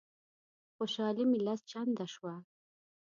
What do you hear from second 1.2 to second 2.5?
مي لس چنده شوه.